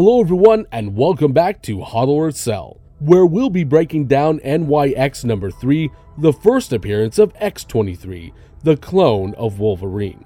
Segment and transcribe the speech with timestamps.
[0.00, 5.24] Hello, everyone, and welcome back to Hodl or Sell, where we'll be breaking down NYX
[5.24, 8.32] number 3, the first appearance of X23,
[8.62, 10.24] the clone of Wolverine.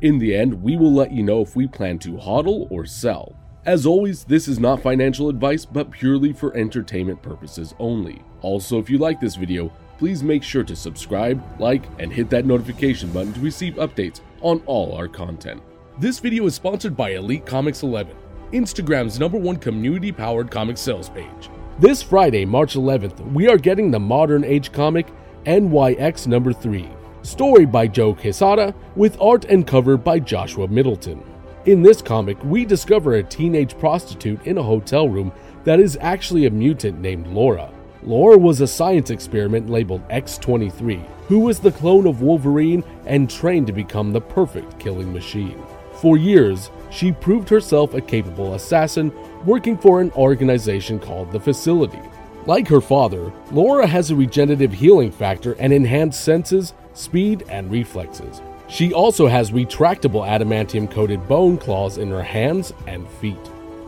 [0.00, 3.36] In the end, we will let you know if we plan to hodl or sell.
[3.64, 8.20] As always, this is not financial advice, but purely for entertainment purposes only.
[8.42, 12.46] Also, if you like this video, please make sure to subscribe, like, and hit that
[12.46, 15.62] notification button to receive updates on all our content.
[16.00, 18.16] This video is sponsored by Elite Comics 11
[18.54, 21.50] Instagram's number one community powered comic sales page.
[21.80, 25.08] This Friday, March 11th, we are getting the modern age comic
[25.44, 26.88] NYX number 3,
[27.22, 31.20] story by Joe Quesada, with art and cover by Joshua Middleton.
[31.66, 35.32] In this comic, we discover a teenage prostitute in a hotel room
[35.64, 37.72] that is actually a mutant named Laura.
[38.04, 43.66] Laura was a science experiment labeled X23, who was the clone of Wolverine and trained
[43.66, 45.60] to become the perfect killing machine.
[46.00, 49.12] For years, she proved herself a capable assassin
[49.44, 52.00] working for an organization called the Facility.
[52.46, 58.42] Like her father, Laura has a regenerative healing factor and enhanced senses, speed, and reflexes.
[58.68, 63.36] She also has retractable adamantium coated bone claws in her hands and feet.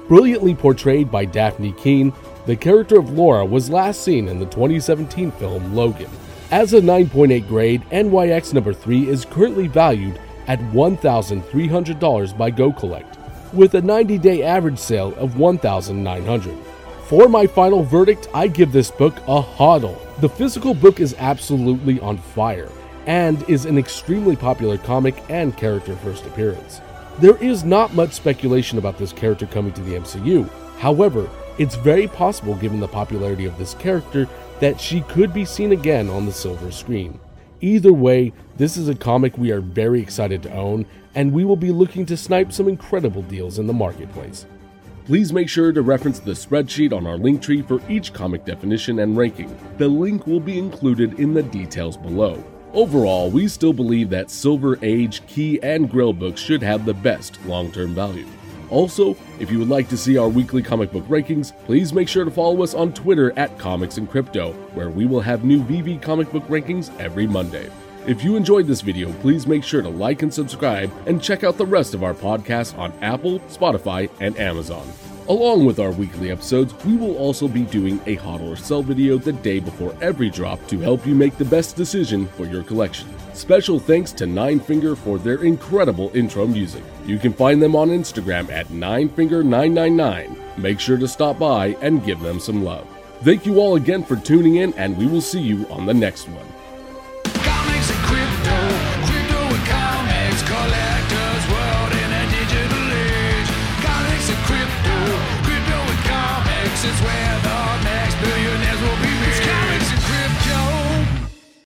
[0.09, 2.13] Brilliantly portrayed by Dafne Keen,
[2.47, 6.11] the character of Laura was last seen in the 2017 film Logan.
[6.51, 13.75] As a 9.8 grade, NYX number 3 is currently valued at $1,300 by GoCollect, with
[13.75, 16.63] a 90 day average sale of $1,900.
[17.07, 19.97] For my final verdict, I give this book a hodl.
[20.21, 22.71] The physical book is absolutely on fire
[23.07, 26.81] and is an extremely popular comic and character first appearance.
[27.21, 30.51] There is not much speculation about this character coming to the MCU.
[30.79, 34.29] However, it's very possible given the popularity of this character
[34.61, 37.19] that she could be seen again on the silver screen.
[37.61, 40.85] Either way, this is a comic we are very excited to own,
[41.15, 44.47] and we will be looking to snipe some incredible deals in the marketplace.
[45.07, 48.99] Please make sure to reference the spreadsheet on our link tree for each comic definition
[48.99, 49.57] and ranking.
[49.79, 52.45] The link will be included in the details below.
[52.75, 57.39] Overall, we still believe that Silver Age, Key, and Grail books should have the best
[57.47, 58.27] long term value.
[58.71, 62.25] Also, if you would like to see our weekly comic book rankings, please make sure
[62.25, 66.01] to follow us on Twitter at Comics and Crypto, where we will have new VeVe
[66.01, 67.71] comic book rankings every Monday.
[68.07, 71.59] If you enjoyed this video, please make sure to like and subscribe and check out
[71.59, 74.87] the rest of our podcasts on Apple, Spotify, and Amazon.
[75.29, 79.19] Along with our weekly episodes, we will also be doing a hodl or sell video
[79.19, 83.09] the day before every drop to help you make the best decision for your collection.
[83.35, 86.85] Special thanks to Nine Finger for their incredible intro music.
[87.07, 90.59] You can find them on Instagram at ninefinger999.
[90.59, 92.87] Make sure to stop by and give them some love.
[93.23, 96.29] Thank you all again for tuning in, and we will see you on the next
[96.29, 96.47] one.